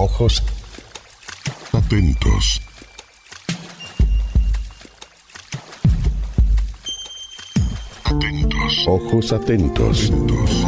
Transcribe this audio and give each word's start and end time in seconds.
Ojos 0.00 0.44
atentos. 1.72 2.62
Atentos. 8.04 8.86
Ojos 8.86 9.32
atentos. 9.32 10.10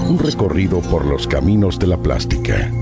Un 0.08 0.18
recorrido 0.18 0.80
por 0.80 1.04
los 1.04 1.28
caminos 1.28 1.78
de 1.78 1.86
la 1.86 1.98
plástica. 1.98 2.72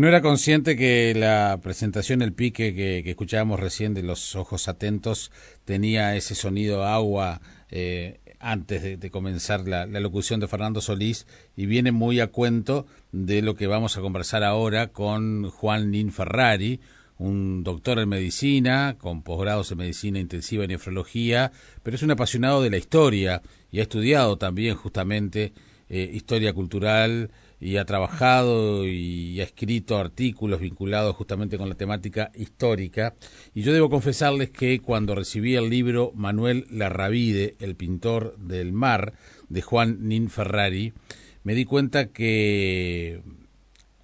No 0.00 0.08
era 0.08 0.22
consciente 0.22 0.78
que 0.78 1.12
la 1.14 1.60
presentación, 1.62 2.22
el 2.22 2.32
pique 2.32 2.74
que, 2.74 3.00
escuchábamos 3.10 3.60
recién 3.60 3.92
de 3.92 4.02
los 4.02 4.34
ojos 4.34 4.66
atentos 4.66 5.30
tenía 5.66 6.16
ese 6.16 6.34
sonido 6.34 6.86
agua 6.86 7.42
eh, 7.70 8.18
antes 8.38 8.98
de, 8.98 9.10
comenzar 9.10 9.68
la, 9.68 9.84
locución 9.84 10.40
de 10.40 10.48
Fernando 10.48 10.80
Solís 10.80 11.26
y 11.54 11.66
viene 11.66 11.92
muy 11.92 12.18
a 12.20 12.28
cuento 12.28 12.86
de 13.12 13.42
lo 13.42 13.56
que 13.56 13.66
vamos 13.66 13.98
a 13.98 14.00
conversar 14.00 14.42
ahora 14.42 14.86
con 14.86 15.50
Juan 15.50 15.90
Nin 15.90 16.12
Ferrari, 16.12 16.80
un 17.18 17.62
doctor 17.62 17.98
en 17.98 18.08
medicina, 18.08 18.96
con 18.98 19.22
posgrados 19.22 19.70
en 19.70 19.76
medicina 19.76 20.18
intensiva 20.18 20.64
y 20.64 20.68
nefrología, 20.68 21.52
pero 21.82 21.96
es 21.96 22.02
un 22.02 22.12
apasionado 22.12 22.62
de 22.62 22.70
la 22.70 22.78
historia 22.78 23.42
y 23.70 23.80
ha 23.80 23.82
estudiado 23.82 24.38
también 24.38 24.76
justamente 24.76 25.52
eh, 25.90 26.10
historia 26.14 26.54
cultural 26.54 27.30
y 27.60 27.76
ha 27.76 27.84
trabajado 27.84 28.86
y 28.86 29.40
ha 29.40 29.44
escrito 29.44 29.98
artículos 29.98 30.60
vinculados 30.60 31.14
justamente 31.14 31.58
con 31.58 31.68
la 31.68 31.74
temática 31.74 32.32
histórica. 32.34 33.14
Y 33.54 33.62
yo 33.62 33.74
debo 33.74 33.90
confesarles 33.90 34.50
que 34.50 34.80
cuando 34.80 35.14
recibí 35.14 35.56
el 35.56 35.68
libro 35.68 36.12
Manuel 36.14 36.66
Larravide, 36.70 37.56
el 37.60 37.76
pintor 37.76 38.36
del 38.38 38.72
mar, 38.72 39.12
de 39.50 39.60
Juan 39.60 40.08
Nin 40.08 40.30
Ferrari, 40.30 40.94
me 41.42 41.54
di 41.54 41.66
cuenta 41.66 42.06
que 42.06 43.20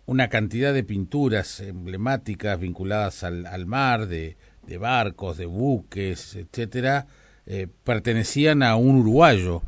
una 0.05 0.29
cantidad 0.29 0.75
de 0.75 0.85
pinturas 0.85 1.61
emblemáticas 1.61 2.61
vinculadas 2.61 3.25
al, 3.25 3.47
al 3.47 3.67
mar, 3.67 4.07
de, 4.07 4.37
de, 4.67 4.79
barcos, 4.79 5.37
de 5.37 5.47
buques, 5.47 6.37
etcétera, 6.37 7.07
eh, 7.47 7.69
pertenecían 7.85 8.63
a 8.63 8.77
un 8.77 8.97
uruguayo. 8.97 9.63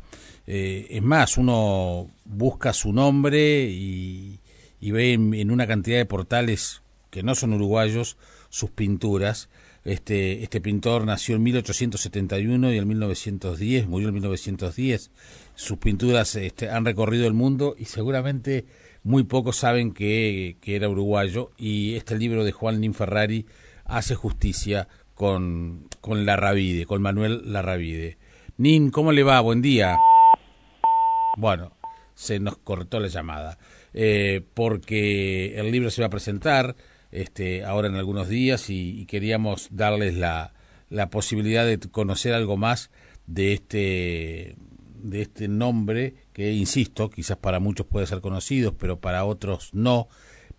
Eh, 0.51 0.87
es 0.97 1.03
más, 1.03 1.37
uno 1.37 2.09
busca 2.25 2.73
su 2.73 2.91
nombre 2.91 3.69
y, 3.69 4.39
ve 4.81 5.13
en, 5.13 5.51
una 5.51 5.67
cantidad 5.67 5.99
de 5.99 6.07
portales 6.07 6.81
que 7.11 7.21
no 7.21 7.35
son 7.35 7.53
uruguayos 7.53 8.17
sus 8.49 8.71
pinturas. 8.71 9.47
Este, 9.85 10.41
este 10.41 10.59
pintor 10.59 11.05
nació 11.05 11.35
en 11.35 11.43
1871 11.43 12.73
y 12.73 12.77
en 12.79 12.87
1910, 12.87 13.87
murió 13.87 14.07
en 14.07 14.15
1910. 14.15 15.11
Sus 15.53 15.77
pinturas 15.77 16.35
este, 16.35 16.71
han 16.71 16.83
recorrido 16.83 17.27
el 17.27 17.35
mundo 17.35 17.75
y 17.77 17.85
seguramente 17.85 18.65
muy 19.03 19.25
pocos 19.25 19.57
saben 19.57 19.93
que, 19.93 20.57
era 20.63 20.89
uruguayo 20.89 21.51
y 21.59 21.93
este 21.93 22.17
libro 22.17 22.43
de 22.43 22.53
Juan 22.53 22.81
Nin 22.81 22.95
Ferrari 22.95 23.45
hace 23.85 24.15
justicia 24.15 24.87
con, 25.13 25.87
con 26.01 26.25
Larravide, 26.25 26.87
con 26.87 27.03
Manuel 27.03 27.53
Larravide. 27.53 28.17
Nin, 28.57 28.89
¿cómo 28.89 29.11
le 29.11 29.21
va? 29.21 29.39
Buen 29.41 29.61
día. 29.61 29.95
Bueno, 31.39 31.71
se 32.15 32.41
nos 32.41 32.57
cortó 32.57 32.99
la 32.99 33.07
llamada, 33.07 33.57
eh, 33.93 34.41
porque 34.53 35.57
el 35.57 35.71
libro 35.71 35.89
se 35.89 36.01
va 36.01 36.07
a 36.07 36.09
presentar 36.09 36.75
este, 37.13 37.63
ahora 37.63 37.87
en 37.87 37.95
algunos 37.95 38.27
días 38.27 38.69
y, 38.69 39.05
queríamos 39.05 39.69
darles 39.71 40.15
la, 40.15 40.51
la, 40.89 41.09
posibilidad 41.09 41.65
de 41.65 41.79
conocer 41.79 42.33
algo 42.33 42.57
más 42.57 42.91
de 43.25 43.53
este, 43.53 44.57
de 45.01 45.21
este 45.21 45.47
nombre 45.47 46.15
que, 46.33 46.51
insisto, 46.51 47.09
quizás 47.09 47.37
para 47.37 47.61
muchos 47.61 47.85
puede 47.85 48.05
ser 48.05 48.19
conocido, 48.19 48.75
pero 48.75 48.99
para 48.99 49.23
otros 49.23 49.69
no, 49.73 50.09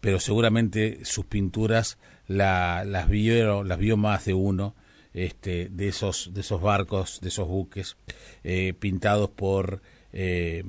pero 0.01 0.19
seguramente 0.19 1.05
sus 1.05 1.27
pinturas 1.27 1.99
la, 2.27 2.85
las, 2.87 3.07
vio, 3.07 3.65
las 3.65 3.79
vio 3.79 3.99
más 3.99 4.25
de 4.25 4.33
uno. 4.33 4.75
Este, 5.13 5.69
de 5.71 5.89
esos 5.89 6.31
de 6.33 6.43
esos 6.43 6.63
barcos, 6.63 7.19
de 7.21 7.31
esos 7.31 7.49
buques 7.49 7.97
eh, 8.45 8.75
pintados 8.79 9.29
por 9.29 9.83
eh, 10.13 10.65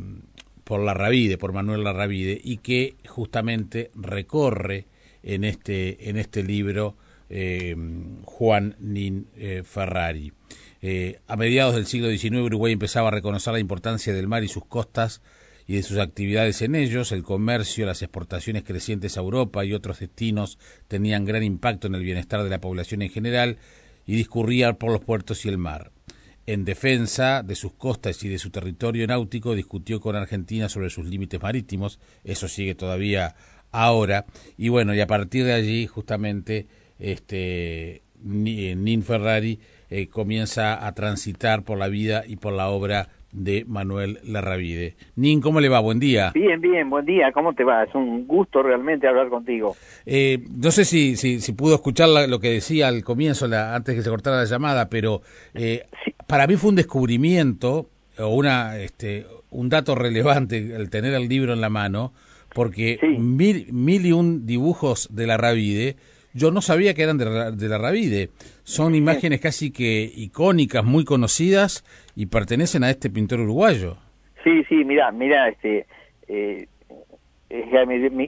por 0.63 0.81
Larravide, 0.81 1.37
por 1.37 1.53
Manuel 1.53 1.83
Larravide, 1.83 2.39
y 2.41 2.57
que 2.57 2.95
justamente 3.07 3.91
recorre 3.95 4.87
en 5.23 5.43
este, 5.43 6.09
en 6.09 6.17
este 6.17 6.43
libro 6.43 6.95
eh, 7.29 7.75
Juan 8.23 8.75
Nin 8.79 9.27
eh, 9.35 9.63
Ferrari. 9.63 10.33
Eh, 10.81 11.19
a 11.27 11.35
mediados 11.37 11.75
del 11.75 11.85
siglo 11.85 12.09
XIX 12.09 12.41
Uruguay 12.41 12.73
empezaba 12.73 13.09
a 13.09 13.11
reconocer 13.11 13.53
la 13.53 13.59
importancia 13.59 14.13
del 14.13 14.27
mar 14.27 14.43
y 14.43 14.47
sus 14.47 14.65
costas 14.65 15.21
y 15.67 15.75
de 15.75 15.83
sus 15.83 15.99
actividades 15.99 16.61
en 16.61 16.75
ellos, 16.75 17.11
el 17.11 17.23
comercio, 17.23 17.85
las 17.85 18.01
exportaciones 18.01 18.63
crecientes 18.63 19.15
a 19.15 19.21
Europa 19.21 19.63
y 19.63 19.73
otros 19.73 19.99
destinos 19.99 20.57
tenían 20.87 21.23
gran 21.23 21.43
impacto 21.43 21.87
en 21.87 21.95
el 21.95 22.03
bienestar 22.03 22.43
de 22.43 22.49
la 22.49 22.59
población 22.59 23.01
en 23.03 23.09
general 23.09 23.57
y 24.05 24.15
discurría 24.15 24.73
por 24.73 24.91
los 24.91 25.01
puertos 25.01 25.45
y 25.45 25.49
el 25.49 25.57
mar 25.57 25.91
en 26.45 26.65
defensa 26.65 27.43
de 27.43 27.55
sus 27.55 27.73
costas 27.73 28.23
y 28.23 28.29
de 28.29 28.39
su 28.39 28.49
territorio 28.49 29.07
náutico, 29.07 29.55
discutió 29.55 29.99
con 30.01 30.15
Argentina 30.15 30.69
sobre 30.69 30.89
sus 30.89 31.05
límites 31.05 31.41
marítimos, 31.41 31.99
eso 32.23 32.47
sigue 32.47 32.75
todavía 32.75 33.35
ahora, 33.71 34.25
y 34.57 34.69
bueno, 34.69 34.93
y 34.93 35.01
a 35.01 35.07
partir 35.07 35.45
de 35.45 35.53
allí 35.53 35.87
justamente 35.87 36.67
este 36.99 38.01
Nin 38.23 39.03
Ferrari 39.03 39.59
eh, 39.89 40.07
comienza 40.07 40.85
a 40.85 40.93
transitar 40.93 41.63
por 41.63 41.77
la 41.77 41.87
vida 41.87 42.23
y 42.27 42.35
por 42.35 42.53
la 42.53 42.69
obra 42.69 43.09
de 43.31 43.63
Manuel 43.65 44.19
Larravide. 44.23 44.95
Nin, 45.15 45.41
¿cómo 45.41 45.61
le 45.61 45.69
va? 45.69 45.79
Buen 45.79 45.99
día. 45.99 46.31
Bien, 46.33 46.59
bien, 46.59 46.89
buen 46.89 47.05
día. 47.05 47.31
¿Cómo 47.31 47.53
te 47.53 47.63
va? 47.63 47.83
Es 47.83 47.95
un 47.95 48.27
gusto 48.27 48.61
realmente 48.61 49.07
hablar 49.07 49.29
contigo. 49.29 49.75
Eh, 50.05 50.39
no 50.53 50.71
sé 50.71 50.85
si, 50.85 51.15
si, 51.15 51.39
si 51.39 51.53
pudo 51.53 51.75
escuchar 51.75 52.09
la, 52.09 52.27
lo 52.27 52.39
que 52.39 52.49
decía 52.49 52.89
al 52.89 53.03
comienzo, 53.03 53.47
la, 53.47 53.73
antes 53.73 53.95
que 53.95 54.01
se 54.01 54.09
cortara 54.09 54.37
la 54.37 54.45
llamada, 54.45 54.89
pero 54.89 55.21
eh, 55.53 55.83
sí. 56.03 56.13
Para 56.31 56.47
mí 56.47 56.55
fue 56.55 56.69
un 56.69 56.77
descubrimiento 56.77 57.89
o 58.17 58.27
una, 58.29 58.77
este, 58.77 59.25
un 59.49 59.67
dato 59.67 59.95
relevante 59.95 60.57
el 60.57 60.89
tener 60.89 61.13
el 61.13 61.27
libro 61.27 61.51
en 61.51 61.59
la 61.59 61.69
mano, 61.69 62.13
porque 62.55 62.97
sí. 63.01 63.07
mil, 63.19 63.67
mil 63.73 64.05
y 64.05 64.13
un 64.13 64.45
dibujos 64.45 65.13
de 65.13 65.27
Larravide 65.27 65.97
yo 66.33 66.49
no 66.51 66.61
sabía 66.61 66.93
que 66.93 67.03
eran 67.03 67.17
de 67.17 67.25
la, 67.25 67.51
de 67.51 67.67
la 67.67 67.77
Ravide. 67.77 68.29
Son 68.63 68.95
imágenes 68.95 69.41
casi 69.41 69.73
que 69.73 70.09
icónicas, 70.15 70.85
muy 70.85 71.03
conocidas 71.03 71.83
y 72.15 72.27
pertenecen 72.27 72.85
a 72.85 72.89
este 72.89 73.09
pintor 73.09 73.41
uruguayo. 73.41 73.97
Sí, 74.41 74.63
sí, 74.69 74.85
mira, 74.85 75.11
mira, 75.11 75.49
este, 75.49 75.85
eh, 76.29 76.67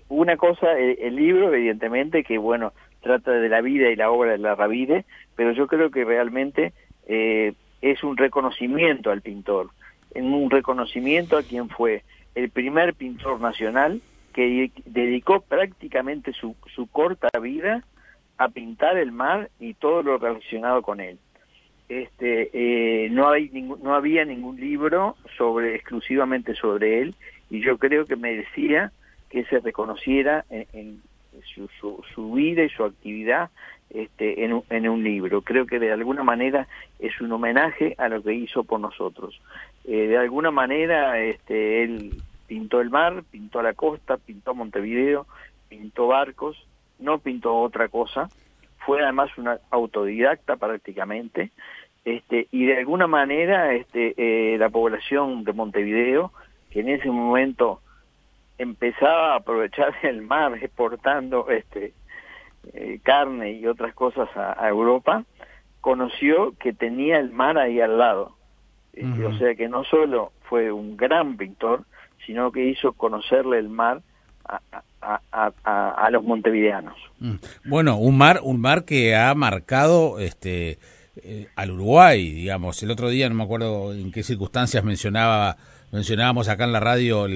una 0.10 0.36
cosa, 0.36 0.78
el, 0.78 0.98
el, 1.00 1.16
libro, 1.16 1.54
evidentemente, 1.54 2.26
que 2.26 2.38
bueno, 2.38 2.74
trata 3.02 3.32
de 3.32 3.48
la 3.48 3.62
vida 3.62 3.90
y 3.90 3.96
la 3.96 4.12
obra 4.12 4.34
de 4.34 4.40
la 4.40 4.56
Ravide, 4.56 5.06
pero 5.38 5.54
yo 5.54 5.68
creo 5.68 5.90
que 5.90 6.04
realmente 6.04 6.74
eh, 7.08 7.54
es 7.84 8.02
un 8.02 8.16
reconocimiento 8.16 9.12
al 9.12 9.22
pintor, 9.22 9.70
un 10.16 10.50
reconocimiento 10.50 11.38
a 11.38 11.44
quien 11.44 11.68
fue 11.70 12.04
el 12.34 12.50
primer 12.50 12.94
pintor 12.94 13.42
nacional 13.42 14.02
que 14.34 14.72
dedicó 14.86 15.42
prácticamente 15.42 16.32
su, 16.32 16.56
su 16.74 16.88
corta 16.88 17.28
vida 17.40 17.84
a 18.38 18.48
pintar 18.48 18.98
el 18.98 19.12
mar 19.12 19.50
y 19.60 19.74
todo 19.74 20.02
lo 20.02 20.18
relacionado 20.18 20.82
con 20.82 21.02
él. 21.02 21.20
Este, 21.90 22.50
eh, 22.54 23.10
no, 23.10 23.30
hay 23.30 23.50
ningún, 23.50 23.84
no 23.84 23.94
había 23.94 24.24
ningún 24.24 24.60
libro 24.60 25.18
sobre 25.38 25.76
exclusivamente 25.76 26.56
sobre 26.56 27.02
él 27.02 27.16
y 27.50 27.62
yo 27.62 27.78
creo 27.78 28.06
que 28.06 28.16
merecía 28.16 28.94
que 29.30 29.44
se 29.46 29.60
reconociera 29.60 30.46
en, 30.50 30.68
en 30.72 31.02
su, 31.54 31.68
su, 31.80 32.04
su, 32.14 32.34
vida 32.34 32.64
y 32.64 32.70
su 32.70 32.84
actividad 32.84 33.50
este, 33.90 34.44
en, 34.44 34.54
un, 34.54 34.64
en 34.70 34.90
un 34.90 35.04
libro. 35.04 35.42
Creo 35.42 35.66
que 35.66 35.80
de 35.80 35.92
alguna 35.92 36.24
manera 36.24 36.68
es 37.00 37.20
un 37.22 37.32
homenaje 37.32 37.96
a 37.98 38.10
lo 38.10 38.22
que 38.24 38.34
hizo 38.34 38.64
por 38.64 38.80
nosotros. 38.80 39.40
Eh, 39.86 40.08
de 40.08 40.18
alguna 40.18 40.52
manera 40.52 41.20
este, 41.20 41.84
él 41.84 42.22
pintó 42.48 42.82
el 42.82 42.90
mar, 42.90 43.24
pintó 43.32 43.62
la 43.62 43.74
costa, 43.74 44.18
pintó 44.18 44.54
Montevideo, 44.54 45.26
pintó 45.70 46.08
barcos, 46.08 46.58
no 47.00 47.20
pintó 47.20 47.56
otra 47.56 47.88
cosa, 47.88 48.30
fue 48.86 49.02
además 49.02 49.36
una 49.38 49.60
autodidacta 49.72 50.56
prácticamente, 50.56 51.52
este, 52.06 52.48
y 52.52 52.66
de 52.66 52.78
alguna 52.78 53.08
manera 53.08 53.74
este, 53.74 54.14
eh, 54.18 54.58
la 54.58 54.70
población 54.70 55.44
de 55.44 55.54
Montevideo, 55.54 56.32
que 56.70 56.82
en 56.82 56.90
ese 56.90 57.10
momento 57.10 57.80
empezaba 58.58 59.34
a 59.34 59.38
aprovechar 59.38 59.94
el 60.04 60.22
mar 60.22 60.54
exportando 60.62 61.50
este, 61.50 61.94
eh, 62.74 63.00
carne 63.04 63.54
y 63.54 63.68
otras 63.68 63.94
cosas 63.94 64.30
a, 64.36 64.64
a, 64.64 64.70
Europa, 64.70 65.26
conoció 65.82 66.54
que 66.60 66.74
tenía 66.74 67.20
el 67.20 67.32
mar 67.32 67.58
ahí 67.58 67.82
al 67.82 67.98
lado. 67.98 68.38
Uh 68.96 69.02
-huh. 69.02 69.36
O 69.36 69.38
sea 69.38 69.56
que 69.56 69.68
no 69.68 69.84
solo 69.84 70.32
fue 70.50 70.72
un 70.72 70.96
gran 70.96 71.36
pintor, 71.36 71.84
sino 72.26 72.52
que 72.52 72.66
hizo 72.66 72.94
conocerle 72.94 73.58
el 73.58 73.70
mar 73.70 74.02
a, 74.46 74.62
a, 75.32 76.10
los 76.12 76.24
montevideanos. 76.24 76.96
Bueno, 77.66 77.98
un 77.98 78.18
mar, 78.18 78.40
un 78.44 78.60
mar 78.60 78.86
que 78.86 79.16
ha 79.16 79.34
marcado 79.36 80.20
este 80.20 80.80
eh, 81.16 81.48
al 81.56 81.72
Uruguay, 81.72 82.32
digamos. 82.32 82.82
El 82.84 82.92
otro 82.92 83.10
día, 83.10 83.30
no 83.30 83.36
me 83.36 83.44
acuerdo 83.44 83.94
en 83.94 84.12
qué 84.12 84.24
circunstancias 84.24 84.84
mencionaba, 84.84 85.58
mencionábamos 85.92 86.50
acá 86.50 86.66
en 86.66 86.74
la 86.74 86.80
radio 86.80 87.28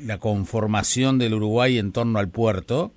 la 0.00 0.18
conformación 0.18 1.18
del 1.18 1.34
Uruguay 1.34 1.78
en 1.78 1.92
torno 1.92 2.18
al 2.18 2.28
puerto. 2.28 2.92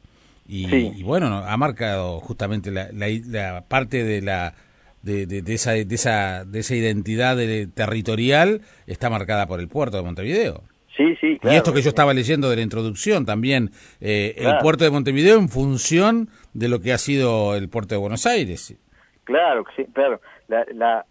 Y, 0.48 1.02
bueno, 1.04 1.38
ha 1.38 1.58
marcado 1.58 2.20
justamente 2.20 2.70
la, 2.72 3.64
parte 3.68 4.04
de 4.04 4.22
la 4.22 4.54
de, 5.02 5.26
de, 5.26 5.54
esa, 5.54 5.72
de, 5.72 5.96
esa, 5.96 6.46
de 6.46 6.60
esa 6.60 6.76
identidad 6.76 7.38
territorial 7.74 8.62
está 8.88 9.10
marcada 9.10 9.48
por 9.48 9.60
el 9.60 9.68
puerto 9.68 9.98
de 9.98 10.04
Montevideo. 10.04 10.64
Sí, 10.96 11.16
sí, 11.20 11.40
Y 11.42 11.56
esto 11.56 11.74
que 11.74 11.82
yo 11.82 11.90
estaba 11.90 12.14
leyendo 12.14 12.50
de 12.50 12.58
la 12.58 12.62
introducción 12.62 13.26
también, 13.26 13.72
eh, 14.00 14.36
el 14.38 14.58
puerto 14.60 14.84
de 14.84 14.92
Montevideo 14.92 15.40
en 15.40 15.50
función 15.50 16.30
de 16.54 16.68
lo 16.68 16.82
que 16.82 16.94
ha 16.94 17.00
sido 17.00 17.56
el 17.56 17.68
puerto 17.68 17.96
de 17.96 18.00
Buenos 18.00 18.28
Aires. 18.28 18.78
Claro, 19.24 19.66
sí, 19.76 19.86
claro. 19.92 20.22
La, 20.48 20.66
la, 20.72 21.06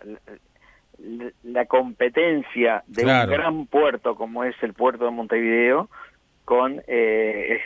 la, 1.43 1.65
competencia 1.67 2.83
de 2.87 3.03
un 3.05 3.31
gran 3.31 3.67
puerto 3.67 4.15
como 4.15 4.45
es 4.45 4.55
el 4.63 4.75
puerto 4.75 5.05
de 5.05 5.11
Montevideo 5.11 5.89
con, 6.45 6.83
eh, 6.87 7.61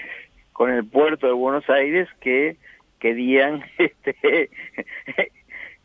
con 0.52 0.70
el 0.70 0.84
puerto 0.84 1.26
de 1.26 1.32
Buenos 1.32 1.68
Aires 1.68 2.08
que 2.20 2.56
querían 2.98 3.64
este, 3.78 4.50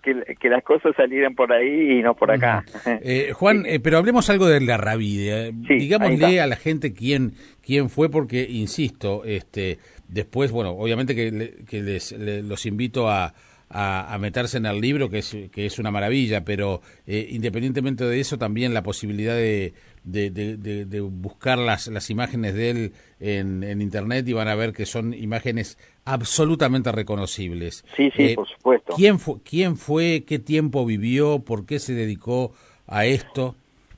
que, 0.01 0.49
las 0.49 0.63
cosas 0.63 0.95
salieran 0.95 1.35
por 1.35 1.51
ahí 1.53 1.99
y 1.99 2.01
no 2.01 2.15
por 2.15 2.31
acá. 2.31 2.63
Eh, 2.85 3.31
Juan, 3.33 3.65
eh, 3.65 3.79
pero 3.79 3.97
hablemos 3.97 4.29
algo 4.29 4.47
de 4.47 4.61
la 4.61 4.77
Ravide. 4.77 5.51
Digámosle 5.53 6.41
a 6.41 6.47
la 6.47 6.55
gente 6.55 6.93
quién 6.93 7.33
quién 7.63 7.89
fue, 7.89 8.09
porque 8.09 8.47
insisto, 8.49 9.23
este, 9.25 9.77
después, 10.07 10.51
bueno, 10.51 10.71
obviamente 10.71 11.15
que, 11.15 11.63
que 11.69 11.81
les, 11.81 12.11
los 12.11 12.65
invito 12.65 13.09
a, 13.09 13.33
a, 13.73 14.17
meterse 14.19 14.57
en 14.57 14.65
el 14.65 14.79
libro, 14.81 15.09
que 15.09 15.19
es, 15.19 15.35
que 15.51 15.65
es 15.65 15.79
una 15.79 15.91
maravilla, 15.91 16.43
pero 16.43 16.81
eh, 17.07 17.27
independientemente 17.31 18.05
de 18.05 18.19
eso, 18.19 18.37
también 18.37 18.73
la 18.73 18.83
posibilidad 18.83 19.35
de, 19.35 19.73
de, 20.03 21.01
buscar 21.01 21.57
las, 21.57 21.87
las 21.87 22.09
imágenes 22.09 22.53
de 22.53 22.69
él 22.69 22.91
en, 23.19 23.63
en, 23.63 23.81
Internet 23.81 24.27
y 24.27 24.33
van 24.33 24.47
a 24.47 24.55
ver 24.55 24.73
que 24.73 24.85
son 24.85 25.13
imágenes 25.13 25.77
absolutamente 26.05 26.91
reconocibles. 26.91 27.85
Sí, 27.95 28.11
sí, 28.15 28.23
eh, 28.23 28.35
por 28.35 28.47
supuesto. 28.47 28.93
¿quién, 28.95 29.19
fue, 29.19 29.35
¿Quién 29.43 29.77
fue? 29.77 30.23
¿Qué 30.27 30.39
tiempo 30.39 30.85
vivió? 30.85 31.39
¿Por 31.39 31.65
qué 31.65 31.79
se 31.79 31.93
dedicó 31.93 32.53
a 32.87 33.05
esto? 33.05 33.55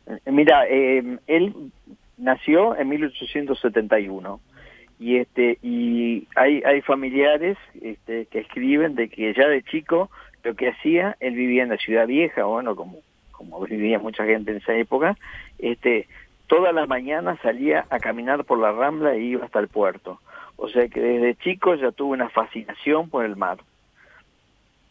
Eh, 0.07 0.31
mira, 0.31 0.65
él 0.65 1.71
nació 2.17 2.75
en 2.77 2.89
1871 2.89 4.39
y 5.03 5.17
este 5.17 5.57
y 5.61 6.27
hay 6.35 6.63
hay 6.63 6.81
familiares 6.81 7.57
este, 7.81 8.25
que 8.27 8.39
escriben 8.39 8.95
de 8.95 9.09
que 9.09 9.33
ya 9.33 9.47
de 9.49 9.61
chico 9.63 10.09
lo 10.43 10.55
que 10.55 10.69
hacía 10.69 11.17
él 11.19 11.35
vivía 11.35 11.63
en 11.63 11.69
la 11.69 11.77
ciudad 11.77 12.07
vieja 12.07 12.45
bueno 12.45 12.75
como 12.75 12.99
como 13.31 13.59
vivía 13.65 13.99
mucha 13.99 14.23
gente 14.23 14.51
en 14.51 14.57
esa 14.57 14.73
época 14.75 15.17
este 15.59 16.07
todas 16.47 16.73
las 16.73 16.87
mañanas 16.87 17.39
salía 17.41 17.85
a 17.89 17.99
caminar 17.99 18.45
por 18.45 18.59
la 18.59 18.71
rambla 18.71 19.13
e 19.15 19.21
iba 19.21 19.43
hasta 19.45 19.59
el 19.59 19.67
puerto. 19.67 20.19
O 20.55 20.69
sea 20.69 20.87
que 20.87 20.99
desde 20.99 21.35
chico 21.35 21.75
ya 21.75 21.91
tuvo 21.91 22.13
una 22.13 22.29
fascinación 22.29 23.09
por 23.09 23.25
el 23.25 23.35
mar. 23.35 23.57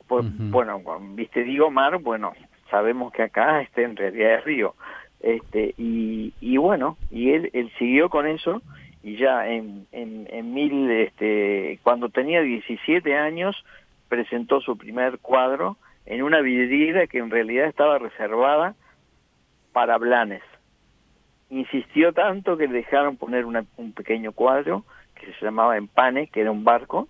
Bueno 0.09 0.82
viste 1.14 1.43
digo 1.44 1.70
mar 1.70 1.99
bueno 1.99 2.32
sabemos 2.70 3.12
que 3.12 3.23
acá 3.23 3.62
este 3.62 3.85
en 3.85 3.97
realidad 3.97 4.35
es 4.35 4.44
río. 4.44 4.75
Este 5.20 5.75
y, 5.79 6.35
y 6.41 6.56
bueno 6.56 6.99
y 7.11 7.31
él 7.31 7.50
él 7.53 7.70
siguió 7.79 8.11
con 8.11 8.26
eso 8.26 8.61
y 9.02 9.16
ya 9.16 9.49
en, 9.49 9.87
en, 9.93 10.28
en 10.31 10.54
mil, 10.54 10.90
este, 10.90 11.78
cuando 11.82 12.08
tenía 12.08 12.40
17 12.40 13.16
años 13.16 13.64
presentó 14.08 14.60
su 14.60 14.76
primer 14.76 15.19
cuadro 15.19 15.76
en 16.06 16.22
una 16.22 16.40
vidriera 16.40 17.06
que 17.06 17.19
en 17.19 17.31
realidad 17.31 17.66
estaba 17.66 17.99
reservada 17.99 18.75
para 19.72 19.99
Blanes. 19.99 20.43
Insistió 21.50 22.12
tanto 22.12 22.56
que 22.56 22.69
le 22.69 22.75
dejaron 22.75 23.16
poner 23.16 23.44
un 23.44 23.93
pequeño 23.93 24.32
cuadro 24.32 24.84
que 25.14 25.32
se 25.34 25.44
llamaba 25.44 25.76
Empane, 25.76 26.28
que 26.28 26.40
era 26.40 26.50
un 26.50 26.64
barco, 26.64 27.08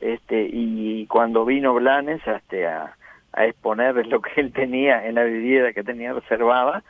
este, 0.00 0.48
y 0.50 1.06
cuando 1.06 1.44
vino 1.44 1.74
Blanes 1.74 2.20
este, 2.26 2.66
a, 2.66 2.96
a 3.32 3.46
exponer 3.46 4.06
lo 4.06 4.20
que 4.20 4.40
él 4.40 4.52
tenía 4.52 5.06
en 5.06 5.16
la 5.16 5.24
vidriera 5.24 5.72
que 5.72 5.82
tenía 5.82 6.12
reservada, 6.12 6.82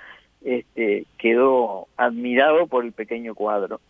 este, 0.43 1.05
quedó 1.19 1.87
admirado 1.97 2.67
por 2.67 2.85
el 2.85 2.93
pequeño 2.93 3.35
cuadro 3.35 3.81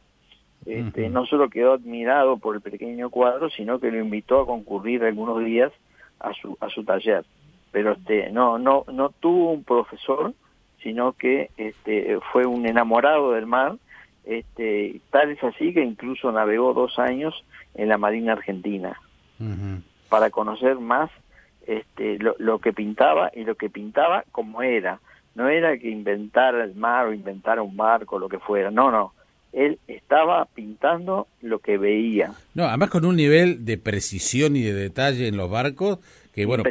este, 0.66 1.08
no 1.08 1.26
solo 1.26 1.50
quedó 1.50 1.72
admirado 1.72 2.36
por 2.36 2.54
el 2.54 2.60
pequeño 2.60 3.10
cuadro, 3.10 3.50
sino 3.50 3.80
que 3.80 3.90
lo 3.90 3.98
invitó 3.98 4.40
a 4.40 4.46
concurrir 4.46 5.02
algunos 5.04 5.44
días 5.44 5.72
a 6.20 6.32
su, 6.34 6.56
a 6.60 6.68
su 6.68 6.84
taller. 6.84 7.24
Pero 7.72 7.92
este, 7.92 8.30
no, 8.30 8.58
no, 8.58 8.84
no 8.92 9.10
tuvo 9.10 9.50
un 9.50 9.64
profesor, 9.64 10.34
sino 10.82 11.12
que 11.12 11.50
este, 11.56 12.18
fue 12.32 12.46
un 12.46 12.66
enamorado 12.66 13.32
del 13.32 13.46
mar, 13.46 13.76
este, 14.24 15.00
tal 15.10 15.30
es 15.30 15.42
así 15.42 15.74
que 15.74 15.82
incluso 15.82 16.30
navegó 16.30 16.74
dos 16.74 16.98
años 16.98 17.44
en 17.74 17.88
la 17.88 17.98
Marina 17.98 18.34
Argentina 18.34 19.00
para 20.08 20.30
conocer 20.30 20.78
más 20.78 21.10
este, 21.66 22.18
lo, 22.20 22.36
lo 22.38 22.60
que 22.60 22.72
pintaba 22.72 23.32
y 23.34 23.42
lo 23.42 23.56
que 23.56 23.68
pintaba 23.68 24.24
como 24.30 24.62
era. 24.62 25.00
No 25.34 25.48
era 25.48 25.76
que 25.78 25.88
inventara 25.88 26.62
el 26.62 26.76
mar 26.76 27.06
o 27.06 27.12
inventara 27.12 27.62
un 27.62 27.76
barco, 27.76 28.20
lo 28.20 28.28
que 28.28 28.38
fuera, 28.38 28.70
no, 28.70 28.92
no 28.92 29.14
él 29.52 29.78
estaba 29.86 30.46
pintando 30.46 31.28
lo 31.40 31.58
que 31.58 31.78
veía. 31.78 32.32
No, 32.54 32.64
además 32.64 32.90
con 32.90 33.04
un 33.04 33.16
nivel 33.16 33.64
de 33.64 33.78
precisión 33.78 34.56
y 34.56 34.62
de 34.62 34.72
detalle 34.72 35.28
en 35.28 35.36
los 35.36 35.50
barcos 35.50 35.98
que 36.32 36.46
bueno, 36.46 36.64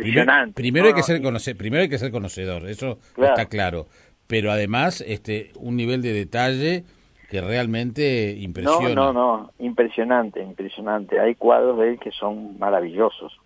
primero 0.55 0.87
hay 0.87 0.93
que 0.93 1.03
ser 1.03 1.21
conocer, 1.21 1.55
primero 1.55 1.83
hay 1.83 1.89
que 1.89 1.99
ser 1.99 2.11
conocedor, 2.11 2.67
eso 2.67 2.97
está 3.15 3.45
claro, 3.45 3.85
pero 4.25 4.51
además 4.51 5.03
este 5.05 5.51
un 5.55 5.75
nivel 5.75 6.01
de 6.01 6.13
detalle 6.13 6.83
que 7.29 7.39
realmente 7.39 8.35
impresiona. 8.37 8.95
No, 8.95 9.13
no, 9.13 9.37
no, 9.37 9.51
impresionante, 9.59 10.43
impresionante. 10.43 11.17
Hay 11.17 11.35
cuadros 11.35 11.79
de 11.79 11.91
él 11.91 11.99
que 11.99 12.11
son 12.11 12.59
maravillosos 12.59 13.39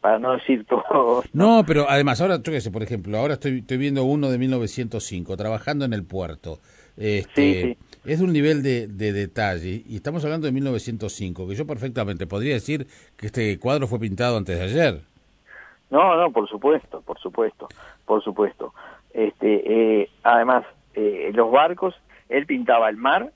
para 0.00 0.18
no 0.18 0.32
decir 0.32 0.66
todo. 0.68 1.22
No, 1.32 1.64
pero 1.66 1.88
además, 1.88 2.20
ahora, 2.20 2.36
yo 2.42 2.52
qué 2.52 2.60
sé, 2.60 2.70
por 2.70 2.82
ejemplo, 2.82 3.16
ahora 3.16 3.34
estoy, 3.34 3.60
estoy 3.60 3.78
viendo 3.78 4.04
uno 4.04 4.30
de 4.30 4.36
1905, 4.36 5.36
trabajando 5.38 5.86
en 5.86 5.94
el 5.94 6.04
puerto. 6.04 6.58
Este, 6.98 7.78
Es 8.04 8.20
un 8.20 8.32
nivel 8.32 8.62
de, 8.62 8.86
de, 8.86 9.12
detalle, 9.12 9.82
y 9.86 9.96
estamos 9.96 10.24
hablando 10.24 10.46
de 10.46 10.52
1905, 10.52 11.48
que 11.48 11.54
yo 11.54 11.66
perfectamente 11.66 12.26
podría 12.26 12.54
decir 12.54 12.86
que 13.16 13.26
este 13.26 13.58
cuadro 13.58 13.86
fue 13.86 13.98
pintado 13.98 14.38
antes 14.38 14.58
de 14.58 14.64
ayer. 14.64 15.00
No, 15.90 16.16
no, 16.16 16.30
por 16.32 16.48
supuesto, 16.48 17.02
por 17.02 17.18
supuesto, 17.18 17.68
por 18.06 18.22
supuesto. 18.22 18.72
Este, 19.12 20.00
eh, 20.02 20.10
además, 20.22 20.64
eh, 20.94 21.30
los 21.34 21.50
barcos, 21.50 21.94
él 22.28 22.46
pintaba 22.46 22.88
el 22.88 22.96
mar 22.96 23.32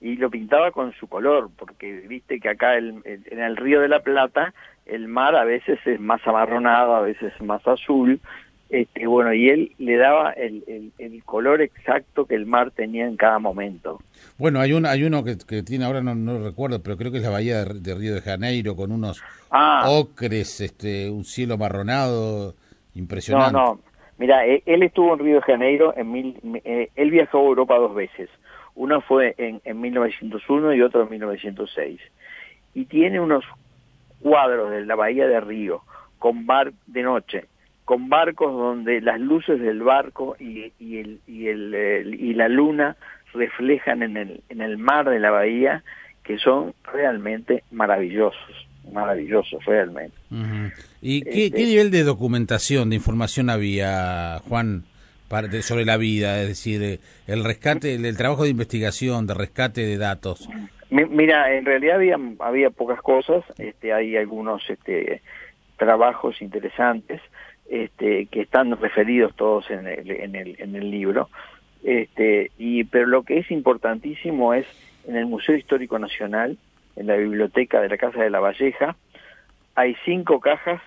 y 0.00 0.16
lo 0.16 0.30
pintaba 0.30 0.70
con 0.70 0.92
su 0.94 1.06
color, 1.06 1.50
porque 1.58 1.92
viste 2.08 2.40
que 2.40 2.48
acá 2.48 2.78
en 2.78 3.02
el 3.04 3.56
Río 3.56 3.80
de 3.80 3.88
la 3.88 4.00
Plata 4.00 4.54
el 4.86 5.08
mar 5.08 5.36
a 5.36 5.44
veces 5.44 5.78
es 5.86 6.00
más 6.00 6.26
amarronado, 6.26 6.94
a 6.94 7.00
veces 7.00 7.32
es 7.34 7.42
más 7.42 7.66
azul, 7.66 8.20
este, 8.70 9.06
bueno, 9.06 9.34
y 9.34 9.48
él 9.48 9.72
le 9.78 9.96
daba 9.96 10.30
el, 10.30 10.92
el, 10.98 11.24
color 11.24 11.60
exacto 11.60 12.24
que 12.24 12.36
el 12.36 12.46
mar 12.46 12.70
tenía 12.70 13.06
en 13.06 13.16
cada 13.16 13.40
momento. 13.40 13.98
Bueno, 14.38 14.60
hay, 14.60 14.72
un, 14.72 14.86
hay 14.86 15.02
uno 15.02 15.24
que, 15.24 15.36
que 15.38 15.64
tiene, 15.64 15.84
ahora 15.84 16.02
no, 16.02 16.14
no 16.14 16.38
recuerdo, 16.38 16.80
pero 16.80 16.96
creo 16.96 17.10
que 17.10 17.18
es 17.18 17.24
la 17.24 17.30
bahía 17.30 17.64
de, 17.64 17.94
Río 17.94 18.14
de 18.14 18.20
Janeiro, 18.20 18.76
con 18.76 18.92
unos 18.92 19.22
ah. 19.50 19.86
ocres, 19.88 20.60
este, 20.60 21.10
un 21.10 21.24
cielo 21.24 21.58
marronado, 21.58 22.54
impresionante. 22.94 23.52
No, 23.52 23.74
no, 23.74 23.80
mira, 24.18 24.46
e, 24.46 24.62
él 24.66 24.84
estuvo 24.84 25.14
en 25.14 25.18
Río 25.18 25.34
de 25.36 25.42
Janeiro, 25.42 25.92
en 25.96 26.12
mil, 26.12 26.60
eh, 26.64 26.90
él 26.94 27.10
viajó 27.10 27.38
a 27.38 27.42
Europa 27.42 27.76
dos 27.76 27.94
veces. 27.94 28.30
Uno 28.76 29.00
fue 29.00 29.34
en, 29.36 29.60
en 29.64 29.80
1901 29.80 30.74
y 30.74 30.82
otro 30.82 31.02
en 31.02 31.10
1906. 31.10 32.00
Y 32.74 32.84
tiene 32.84 33.18
unos 33.18 33.44
cuadros 34.20 34.70
de 34.70 34.86
la 34.86 34.94
bahía 34.94 35.26
de 35.26 35.40
Río, 35.40 35.82
con 36.20 36.46
bar 36.46 36.72
de 36.86 37.02
noche, 37.02 37.46
con 37.90 38.08
barcos 38.08 38.52
donde 38.52 39.00
las 39.00 39.18
luces 39.18 39.60
del 39.60 39.82
barco 39.82 40.36
y, 40.38 40.72
y, 40.78 40.98
el, 40.98 41.18
y, 41.26 41.48
el, 41.48 42.14
y 42.20 42.34
la 42.34 42.48
luna 42.48 42.96
reflejan 43.34 44.04
en 44.04 44.16
el, 44.16 44.42
en 44.48 44.60
el 44.60 44.78
mar 44.78 45.10
de 45.10 45.18
la 45.18 45.32
bahía, 45.32 45.82
que 46.22 46.38
son 46.38 46.72
realmente 46.84 47.64
maravillosos, 47.72 48.68
maravillosos 48.92 49.64
realmente. 49.64 50.16
¿Y 51.02 51.22
qué, 51.22 51.46
este 51.46 51.64
nivel 51.64 51.90
de 51.90 52.04
documentación, 52.04 52.90
de 52.90 52.94
información 52.94 53.50
había, 53.50 54.38
Juan, 54.48 54.84
sobre 55.62 55.84
la 55.84 55.96
vida? 55.96 56.40
Es 56.42 56.46
decir, 56.46 57.00
el 57.26 57.42
rescate, 57.42 57.96
el, 57.96 58.16
trabajo 58.16 58.44
de 58.44 58.50
investigación, 58.50 59.26
de 59.26 59.34
rescate 59.34 59.80
de 59.80 59.98
datos. 59.98 60.48
Mira, 60.90 61.52
en 61.56 61.64
realidad 61.64 61.96
había, 61.96 62.18
había 62.38 62.70
pocas 62.70 63.02
cosas, 63.02 63.42
este, 63.58 63.92
hay 63.92 64.16
algunos 64.16 64.62
este, 64.70 65.22
trabajos 65.76 66.40
interesantes, 66.40 67.20
este, 67.70 68.26
que 68.26 68.42
están 68.42 68.76
referidos 68.80 69.34
todos 69.36 69.70
en 69.70 69.86
el, 69.86 70.10
en 70.10 70.34
el, 70.34 70.56
en 70.58 70.74
el 70.74 70.90
libro. 70.90 71.30
Este, 71.84 72.50
y, 72.58 72.84
pero 72.84 73.06
lo 73.06 73.22
que 73.22 73.38
es 73.38 73.50
importantísimo 73.50 74.52
es 74.52 74.66
en 75.06 75.16
el 75.16 75.26
Museo 75.26 75.56
Histórico 75.56 75.98
Nacional, 75.98 76.58
en 76.96 77.06
la 77.06 77.14
biblioteca 77.14 77.80
de 77.80 77.88
la 77.88 77.96
Casa 77.96 78.22
de 78.22 78.28
la 78.30 78.40
Valleja, 78.40 78.96
hay 79.76 79.96
cinco 80.04 80.40
cajas 80.40 80.82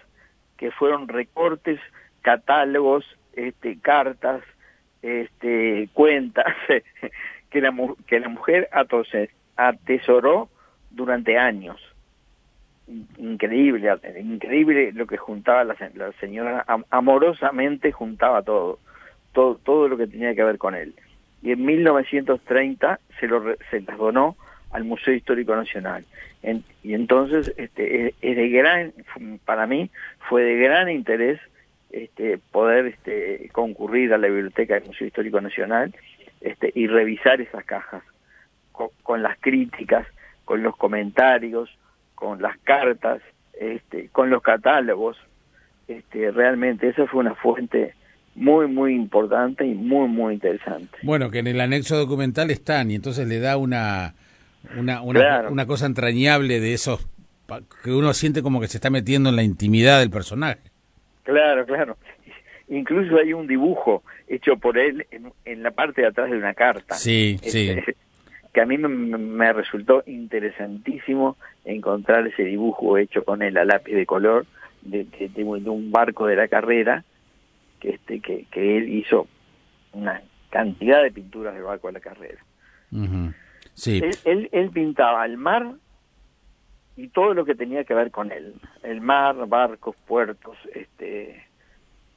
que 0.58 0.72
fueron 0.72 1.08
recortes, 1.08 1.80
catálogos, 2.22 3.06
este, 3.34 3.80
cartas, 3.80 4.44
este, 5.02 5.90
cuentas 5.94 6.54
que 7.50 7.62
la, 7.62 7.74
que 8.08 8.20
la 8.20 8.30
mujer 8.30 8.70
atesoró 9.56 10.50
durante 10.92 11.38
años. 11.38 11.80
Increíble, 13.18 13.90
increíble 14.20 14.92
lo 14.92 15.08
que 15.08 15.18
juntaba 15.18 15.64
la, 15.64 15.76
la 15.96 16.12
señora, 16.20 16.66
amorosamente 16.90 17.92
juntaba 17.92 18.42
todo, 18.42 18.80
todo, 19.32 19.56
todo 19.56 19.88
lo 19.88 19.98
que 19.98 20.08
tenía 20.08 20.36
que 20.36 20.44
ver 20.44 20.58
con 20.58 20.76
él. 20.76 20.94
Y 21.42 21.52
en 21.52 21.66
1930 21.66 23.00
se, 23.20 23.28
lo, 23.28 23.56
se 23.72 23.82
las 23.82 23.98
donó 23.98 24.36
al 24.72 24.84
Museo 24.84 25.14
Histórico 25.14 25.56
Nacional. 25.56 26.04
y 26.84 26.94
entonces, 26.94 27.54
este, 27.58 28.14
es, 28.22 28.36
de 28.36 28.50
gran, 28.50 28.94
para 29.46 29.66
mí, 29.66 29.90
fue 30.28 30.44
de 30.44 30.58
gran 30.58 30.90
interés 30.90 31.40
este, 31.92 32.40
poder 32.52 32.88
este, 32.88 33.50
concurrir 33.54 34.14
a 34.14 34.18
la 34.18 34.28
biblioteca 34.28 34.74
del 34.74 34.86
Museo 34.86 35.08
Histórico 35.08 35.40
Nacional 35.40 35.94
este, 36.42 36.72
y 36.76 36.88
revisar 36.88 37.40
esas 37.40 37.64
cajas 37.64 38.04
con, 39.04 39.22
las 39.22 39.38
críticas, 39.40 40.08
con 40.44 40.64
los 40.64 40.76
comentarios, 40.76 41.70
con 42.24 42.42
las 42.42 42.58
cartas, 42.60 43.22
este, 43.60 44.08
con 44.08 44.30
los 44.30 44.42
catálogos. 44.42 45.18
Este, 45.90 46.32
realmente 46.32 46.88
esa 46.88 47.06
fue 47.06 47.20
una 47.20 47.36
fuente 47.36 47.96
muy, 48.34 48.68
muy 48.68 48.96
importante 48.96 49.66
y 49.66 49.74
muy, 49.74 50.08
muy 50.08 50.36
interesante. 50.36 50.98
Bueno, 51.04 51.30
que 51.30 51.40
en 51.40 51.48
el 51.48 51.60
anexo 51.60 51.98
documental 51.98 52.50
están 52.50 52.92
y 52.92 52.96
entonces 52.96 53.28
le 53.28 53.42
da 53.42 53.58
una, 53.58 54.14
una, 54.78 55.02
una, 55.02 55.50
una 55.50 55.66
cosa 55.66 55.86
entrañable 55.86 56.62
de 56.62 56.74
esos 56.74 57.10
que 57.84 57.92
uno 57.92 58.14
siente 58.14 58.42
como 58.42 58.62
que 58.62 58.70
se 58.70 58.78
está 58.78 58.90
metiendo 58.90 59.30
en 59.30 59.36
la 59.36 59.44
intimidad 59.44 60.00
del 60.00 60.10
personaje. 60.10 60.62
Claro, 61.24 61.66
claro. 61.66 61.98
Incluso 62.70 63.18
hay 63.18 63.34
un 63.34 63.48
dibujo 63.48 64.02
hecho 64.30 64.56
por 64.56 64.78
él 64.78 65.06
en, 65.44 65.62
la 65.62 65.72
parte 65.72 66.04
de 66.04 66.08
atrás 66.08 66.32
de 66.32 66.38
una 66.38 66.54
carta. 66.54 66.96
Sí, 66.96 67.38
sí. 67.44 67.76
Que 68.54 68.62
a 68.62 68.66
mí 68.66 68.78
me, 68.78 69.52
resultó 69.54 70.04
interesantísimo 70.06 71.38
encontrar 71.66 72.28
ese 72.28 72.44
dibujo 72.44 72.98
hecho 72.98 73.24
con 73.24 73.42
él 73.42 73.58
a 73.58 73.66
lápiz 73.66 73.94
de 73.94 74.06
color 74.06 74.46
de, 74.84 75.06
de, 75.06 75.44
un 75.44 75.92
barco 75.92 76.28
de 76.28 76.36
la 76.36 76.48
carrera 76.48 77.04
que 77.80 77.92
este 77.92 78.20
que, 78.20 78.46
que, 78.52 78.78
él 78.78 78.90
hizo 78.90 79.28
una 79.94 80.22
cantidad 80.50 81.02
de 81.02 81.12
pinturas 81.12 81.54
del 81.54 81.64
barco 81.64 81.88
de 81.88 81.94
la 81.94 82.00
carrera. 82.00 82.40
Sí. 83.74 84.02
Él, 84.26 84.50
él, 84.52 84.70
pintaba 84.70 85.26
el 85.26 85.38
mar 85.38 85.74
y 86.96 87.08
todo 87.08 87.34
lo 87.34 87.44
que 87.44 87.56
tenía 87.56 87.84
que 87.84 87.96
ver 87.96 88.12
con 88.12 88.32
él, 88.32 88.54
el 88.84 89.02
mar, 89.02 89.36
barcos, 89.48 89.96
puertos, 90.06 90.56
este, 90.76 91.44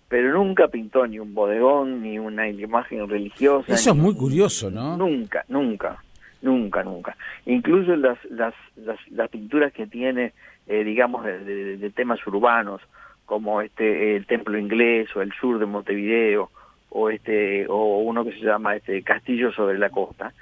pero 0.08 0.34
nunca 0.34 0.68
pintó 0.68 1.06
ni 1.06 1.18
un 1.18 1.34
bodegón 1.34 2.02
ni 2.02 2.18
una 2.18 2.48
imagen 2.48 3.08
religiosa. 3.08 3.72
Eso 3.72 3.90
es 3.90 3.96
muy 3.96 4.14
curioso, 4.14 4.70
¿no? 4.70 4.98
Nunca, 4.98 5.44
nunca, 5.48 6.04
nunca, 6.42 6.82
nunca. 6.82 7.16
Incluso 7.44 7.96
las 7.96 8.18
las 8.26 8.54
las, 8.76 9.28
pinturas 9.30 9.72
que 9.72 9.86
tiene, 9.86 10.32
eh, 10.66 10.84
digamos, 10.84 11.24
de, 11.24 11.90
temas 11.94 12.24
urbanos, 12.26 12.80
como 13.24 13.60
este 13.60 14.16
el 14.16 14.26
templo 14.26 14.58
inglés 14.58 15.14
o 15.16 15.22
el 15.22 15.32
sur 15.32 15.58
de 15.58 15.66
Montevideo 15.66 16.50
o 16.90 17.10
este 17.10 17.66
o 17.68 17.98
uno 17.98 18.24
que 18.24 18.32
se 18.32 18.44
llama 18.44 18.76
este 18.76 19.02
Castillo 19.02 19.52
sobre 19.52 19.78
la 19.78 19.90
costa, 19.90 20.32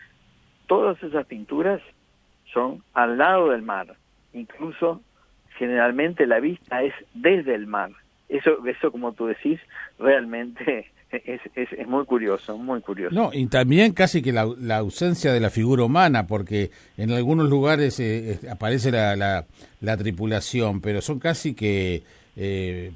todas 0.67 1.03
esas 1.03 1.27
pinturas 1.27 1.81
son 2.53 2.83
al 2.93 3.19
lado 3.19 3.51
del 3.51 3.63
mar, 3.63 3.95
incluso 4.33 5.01
generalmente 5.57 6.27
la 6.27 6.41
vista 6.41 6.83
es 6.83 6.95
desde 7.15 7.55
el 7.55 7.67
mar. 7.67 7.91
Eso, 8.29 8.67
eso 8.67 8.91
como 8.91 9.13
tú 9.13 9.27
decís, 9.27 9.61
realmente 9.99 10.91
es, 11.25 11.41
es, 11.55 11.87
muy 11.87 12.05
curioso, 12.05 12.57
muy 12.57 12.81
curioso. 12.81 13.15
No, 13.15 13.31
y 13.33 13.47
también 13.47 13.93
casi 13.93 14.23
que 14.23 14.33
la, 14.33 14.49
la 14.59 14.79
ausencia 14.79 15.33
de 15.33 15.41
la 15.41 15.51
figura 15.51 15.85
humana, 15.85 16.27
porque 16.27 16.71
en 16.97 17.11
algunos 17.11 17.49
lugares 17.49 17.99
eh, 18.01 18.39
aparece 18.51 18.91
la, 18.91 19.45
la, 19.81 19.97
tripulación, 19.97 20.81
pero 20.81 21.01
son 21.01 21.19
casi 21.19 21.55
que 21.55 22.03
eh, 22.37 22.93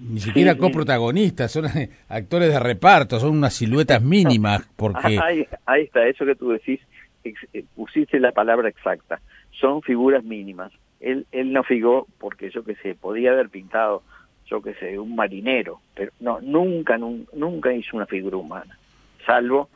ni 0.00 0.20
siquiera 0.20 0.56
coprotagonistas, 0.56 1.52
son 1.52 1.66
actores 2.08 2.50
de 2.50 2.60
reparto, 2.60 3.18
son 3.20 3.30
unas 3.38 3.54
siluetas 3.54 4.02
mínimas, 4.02 4.68
porque... 4.76 5.18
Ahí, 5.22 5.46
ahí 5.66 5.82
está, 5.82 6.06
eso 6.06 6.24
que 6.24 6.34
tú 6.34 6.50
decís, 6.50 6.80
eh, 7.24 7.64
pusiste 7.74 8.20
la 8.20 8.32
palabra 8.32 8.68
exacta, 8.68 9.20
son 9.50 9.82
figuras 9.82 10.24
mínimas. 10.24 10.72
Él, 11.00 11.26
él 11.32 11.52
no 11.52 11.62
figó 11.62 12.06
porque 12.18 12.50
yo 12.50 12.64
que 12.64 12.76
sé, 12.76 12.94
podía 12.94 13.32
haber 13.32 13.50
pintado, 13.50 14.02
yo 14.46 14.62
que 14.62 14.74
sé, 14.74 14.98
un 14.98 15.14
marinero, 15.14 15.80
pero 15.94 16.12
no, 16.20 16.40
nunca, 16.40 16.98
nunca, 16.98 17.72
hizo 17.72 17.96
una 17.96 18.06
figura 18.06 18.36
humana, 18.36 18.78
salvo 19.26 19.68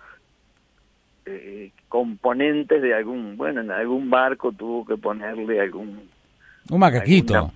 eh, 1.26 1.70
componentes 1.88 2.82
de 2.82 2.94
algún, 2.94 3.36
bueno, 3.36 3.60
en 3.60 3.70
algún 3.70 4.10
barco 4.10 4.52
tuvo 4.52 4.84
que 4.84 4.96
ponerle 4.96 5.60
algún 5.60 6.08
un 6.70 6.80
macaquito. 6.80 7.52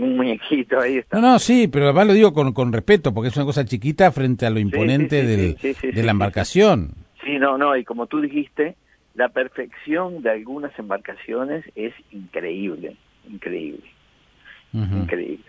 un 0.00 0.16
muñequito, 0.16 0.80
ahí 0.80 0.98
está. 0.98 1.20
No, 1.20 1.32
no, 1.32 1.38
sí, 1.38 1.68
pero 1.68 1.86
además 1.86 2.06
lo 2.06 2.12
digo 2.14 2.32
con, 2.32 2.52
con 2.52 2.72
respeto, 2.72 3.12
porque 3.12 3.28
es 3.28 3.36
una 3.36 3.44
cosa 3.44 3.64
chiquita 3.64 4.10
frente 4.10 4.46
a 4.46 4.50
lo 4.50 4.58
imponente 4.58 5.22
del, 5.24 5.56
de 5.56 6.02
la 6.02 6.12
embarcación. 6.12 6.92
Sí, 7.22 7.38
no, 7.38 7.58
no, 7.58 7.76
y 7.76 7.84
como 7.84 8.06
tú 8.06 8.20
dijiste, 8.20 8.76
la 9.14 9.28
perfección 9.28 10.22
de 10.22 10.30
algunas 10.30 10.76
embarcaciones 10.78 11.64
es 11.74 11.92
increíble, 12.10 12.96
increíble, 13.28 13.84
increíble. 14.72 15.44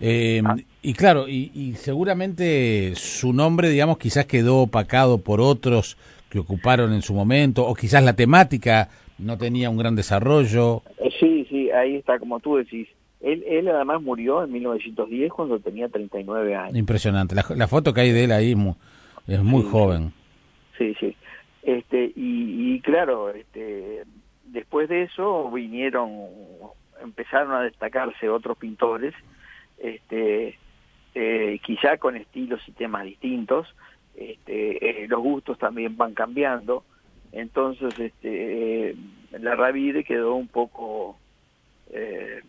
Eh, 0.00 0.42
ah. 0.44 0.56
Y 0.82 0.94
claro, 0.94 1.28
y, 1.28 1.50
y, 1.54 1.74
seguramente 1.74 2.94
su 2.96 3.32
nombre, 3.32 3.70
digamos, 3.70 3.98
quizás 3.98 4.26
quedó 4.26 4.58
opacado 4.58 5.18
por 5.18 5.40
otros 5.40 5.96
que 6.28 6.38
ocuparon 6.38 6.92
en 6.92 7.02
su 7.02 7.14
momento, 7.14 7.66
o 7.66 7.74
quizás 7.74 8.02
la 8.04 8.14
temática 8.14 8.88
no 9.18 9.38
tenía 9.38 9.70
un 9.70 9.78
gran 9.78 9.96
desarrollo. 9.96 10.82
Eh, 10.98 11.10
sí, 11.18 11.46
sí, 11.48 11.70
ahí 11.70 11.96
está, 11.96 12.18
como 12.18 12.40
tú 12.40 12.56
decís. 12.56 12.88
Él, 13.20 13.42
él 13.48 13.68
además 13.68 14.02
murió 14.02 14.44
en 14.44 14.52
1910 14.52 15.32
cuando 15.32 15.58
tenía 15.58 15.88
39 15.88 16.54
años. 16.54 16.76
Impresionante. 16.76 17.34
La, 17.34 17.66
foto 17.66 17.92
que 17.92 18.02
hay 18.02 18.12
de 18.12 18.24
él 18.24 18.32
ahí 18.32 18.54
es 19.26 19.42
muy, 19.42 19.62
joven. 19.62 20.12
Sí, 20.76 20.94
sí. 21.00 21.16
Este, 21.62 22.12
y, 22.14 22.78
claro, 22.80 23.30
este, 23.30 24.04
después 24.44 24.88
de 24.88 25.04
eso 25.04 25.50
vinieron, 25.50 26.10
empezaron 27.02 27.52
a 27.52 27.62
destacarse 27.62 28.28
otros 28.28 28.58
pintores, 28.58 29.14
este, 29.78 30.58
eh, 31.14 31.60
quizá 31.64 31.98
con 31.98 32.16
estilos 32.16 32.60
y 32.66 32.72
temas 32.72 33.04
distintos. 33.04 33.74
Este, 34.14 35.02
eh, 35.02 35.08
los 35.08 35.20
gustos 35.20 35.58
también 35.58 35.96
van 35.96 36.14
cambiando 36.14 36.84
entonces, 37.36 37.98
este, 37.98 38.96
la 39.32 39.54
Ravide 39.54 40.04
quedó 40.04 40.36
un 40.36 40.48
poco 40.48 41.18
eh, 41.90 42.40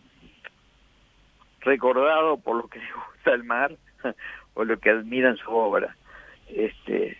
recordado 1.60 2.38
por 2.38 2.56
lo 2.56 2.68
que 2.68 2.78
le 2.78 2.92
gusta 2.92 3.34
el 3.34 3.44
mar 3.44 3.76
o 4.54 4.64
lo 4.64 4.78
que 4.78 4.88
admiran 4.88 5.36
su 5.36 5.50
obra. 5.50 5.94
Este, 6.48 7.18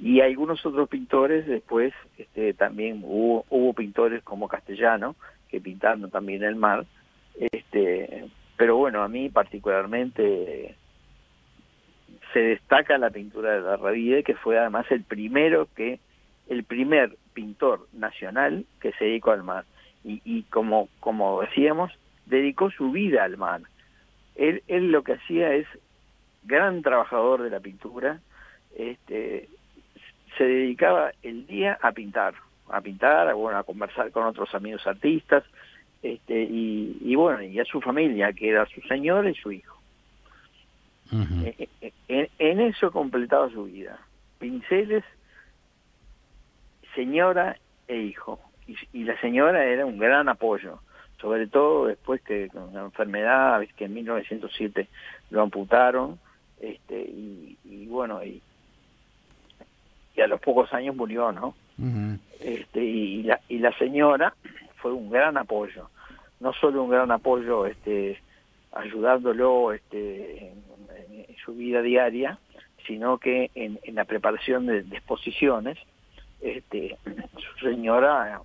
y 0.00 0.20
algunos 0.20 0.64
otros 0.64 0.88
pintores 0.88 1.46
después, 1.46 1.92
este, 2.18 2.54
también 2.54 3.00
hubo, 3.02 3.44
hubo 3.50 3.72
pintores 3.72 4.22
como 4.22 4.46
Castellano 4.46 5.16
que 5.48 5.60
pintaron 5.60 6.08
también 6.10 6.44
el 6.44 6.54
mar. 6.54 6.86
Este, 7.34 8.26
pero 8.56 8.76
bueno, 8.76 9.02
a 9.02 9.08
mí 9.08 9.28
particularmente 9.28 10.76
se 12.32 12.40
destaca 12.40 12.98
la 12.98 13.10
pintura 13.10 13.54
de 13.54 13.60
la 13.60 13.76
Ravide, 13.76 14.22
que 14.22 14.34
fue 14.34 14.58
además 14.58 14.86
el 14.90 15.04
primero 15.04 15.68
que 15.74 16.00
el 16.48 16.64
primer 16.64 17.16
pintor 17.34 17.86
nacional 17.92 18.64
que 18.80 18.92
se 18.92 19.04
dedicó 19.04 19.32
al 19.32 19.42
mar 19.42 19.64
y, 20.04 20.22
y 20.24 20.42
como, 20.44 20.88
como 21.00 21.40
decíamos, 21.40 21.92
dedicó 22.26 22.70
su 22.70 22.90
vida 22.92 23.24
al 23.24 23.36
mar. 23.36 23.62
Él, 24.36 24.62
él 24.68 24.92
lo 24.92 25.02
que 25.02 25.14
hacía 25.14 25.54
es 25.54 25.66
gran 26.44 26.82
trabajador 26.82 27.42
de 27.42 27.50
la 27.50 27.60
pintura, 27.60 28.20
este, 28.76 29.48
se 30.36 30.44
dedicaba 30.44 31.12
el 31.22 31.46
día 31.46 31.78
a 31.82 31.92
pintar, 31.92 32.34
a 32.68 32.80
pintar, 32.80 33.32
bueno, 33.34 33.58
a 33.58 33.64
conversar 33.64 34.10
con 34.12 34.24
otros 34.24 34.54
amigos 34.54 34.86
artistas, 34.86 35.44
este, 36.14 36.42
y, 36.42 36.98
y 37.00 37.14
bueno, 37.16 37.42
y 37.42 37.58
a 37.58 37.64
su 37.64 37.80
familia, 37.80 38.32
que 38.32 38.50
era 38.50 38.66
su 38.66 38.80
señor 38.82 39.28
y 39.28 39.34
su 39.34 39.50
hijo. 39.50 39.76
en, 41.10 42.60
eso 42.60 42.92
completaba 42.92 43.50
su 43.50 43.64
vida. 43.64 43.98
Pinceles 44.38 45.04
señora 46.94 47.56
e 47.88 47.96
hijo. 47.96 48.40
Y, 48.92 49.04
la 49.04 49.20
señora 49.20 49.64
era 49.64 49.86
un 49.86 49.98
gran 49.98 50.28
apoyo, 50.28 50.80
sobre 51.20 51.46
todo 51.46 51.86
después 51.86 52.20
que 52.22 52.48
con 52.48 52.74
la 52.74 52.82
enfermedad, 52.82 53.62
que 53.76 53.84
en 53.84 53.94
1907 53.94 54.88
lo 55.30 55.42
amputaron, 55.42 56.18
este, 56.60 57.00
y, 57.00 57.86
bueno, 57.88 58.24
y, 58.24 58.42
y, 60.16 60.20
a 60.20 60.26
los 60.26 60.40
pocos 60.40 60.72
años 60.72 60.96
murió, 60.96 61.30
¿no? 61.30 61.54
este, 62.40 62.82
y, 62.82 63.22
la, 63.22 63.40
y 63.48 63.58
la 63.58 63.76
señora 63.78 64.34
fue 64.76 64.92
un 64.92 65.10
gran 65.10 65.36
apoyo, 65.36 65.88
no 66.40 66.52
solo 66.54 66.82
un 66.82 66.90
gran 66.90 67.10
apoyo 67.10 67.66
este, 67.66 68.20
ayudándolo 68.72 69.72
este, 69.72 70.48
en, 70.48 70.66
su 71.44 71.54
vida 71.54 71.80
diaria, 71.80 72.38
sino 72.86 73.18
que 73.18 73.50
en, 73.54 73.78
la 73.94 74.04
preparación 74.04 74.66
de, 74.66 74.80
exposiciones, 74.80 75.78
este, 76.40 76.96
su 77.36 77.66
señora 77.66 78.40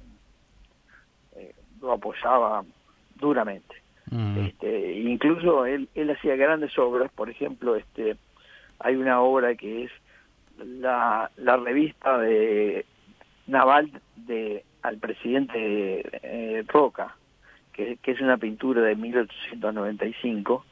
eh, 1.35 1.53
lo 1.81 1.93
apoyaba 1.93 2.63
duramente. 3.15 3.75
Este, 4.37 4.99
incluso 4.99 5.65
él, 5.65 5.87
él 5.95 6.09
hacía 6.09 6.35
grandes 6.35 6.77
obras, 6.77 7.09
por 7.13 7.29
ejemplo, 7.29 7.77
este, 7.77 8.17
hay 8.79 8.97
una 8.97 9.21
obra 9.21 9.55
que 9.55 9.85
es 9.85 9.91
la, 10.57 11.31
la 11.37 11.55
revista 11.57 12.17
de 12.17 12.85
naval 13.47 13.89
de 14.15 14.65
al 14.81 14.97
presidente 14.97 16.03
eh, 16.23 16.63
Roca, 16.67 17.15
que, 17.85 17.97
que, 17.97 18.11
es 18.11 18.21
una 18.21 18.37
pintura 18.37 18.81
de 18.81 18.95
1895, 18.95 20.65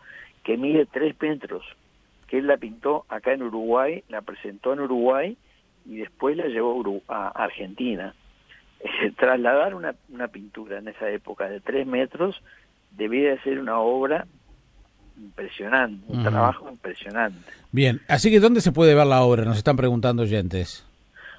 que 0.43 0.57
mide 0.57 0.85
tres 0.85 1.15
metros, 1.19 1.63
que 2.27 2.39
él 2.39 2.47
la 2.47 2.57
pintó 2.57 3.05
acá 3.09 3.33
en 3.33 3.43
Uruguay, 3.43 4.03
la 4.09 4.21
presentó 4.21 4.73
en 4.73 4.81
Uruguay 4.81 5.37
y 5.85 5.97
después 5.97 6.37
la 6.37 6.45
llevó 6.45 7.01
a 7.07 7.29
Argentina. 7.29 8.13
trasladar 9.17 9.75
una, 9.75 9.95
una 10.09 10.27
pintura 10.27 10.77
en 10.77 10.87
esa 10.87 11.09
época 11.09 11.49
de 11.49 11.59
tres 11.59 11.85
metros 11.85 12.41
debía 12.91 13.31
de 13.31 13.41
ser 13.41 13.59
una 13.59 13.79
obra 13.79 14.25
impresionante, 15.17 16.05
un 16.07 16.23
trabajo 16.23 16.69
impresionante. 16.69 17.51
Bien, 17.71 17.99
así 18.07 18.31
que 18.31 18.39
¿dónde 18.39 18.61
se 18.61 18.71
puede 18.71 18.95
ver 18.95 19.05
la 19.05 19.21
obra? 19.21 19.43
Nos 19.43 19.57
están 19.57 19.75
preguntando 19.75 20.23
oyentes. 20.23 20.85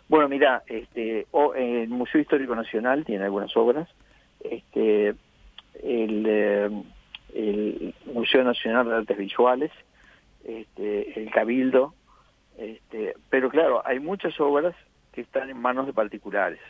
Bueno, 0.08 0.28
mira, 0.28 0.62
este, 0.66 1.26
el 1.56 1.88
Museo 1.88 2.20
Histórico 2.20 2.54
Nacional 2.54 3.04
tiene 3.04 3.24
algunas 3.24 3.56
obras, 3.56 3.88
este, 4.44 5.14
el, 5.82 6.24
eh, 6.26 6.70
el 7.34 7.94
Museo 8.12 8.44
Nacional 8.44 8.88
de 8.88 8.94
Artes 8.96 9.18
Visuales, 9.18 9.70
este, 10.44 11.20
el 11.20 11.30
Cabildo, 11.30 11.94
este, 12.58 13.14
pero 13.28 13.48
claro, 13.50 13.82
hay 13.86 14.00
muchas 14.00 14.38
obras 14.40 14.74
que 15.12 15.22
están 15.22 15.50
en 15.50 15.58
manos 15.58 15.86
de 15.86 15.92
particulares. 15.92 16.60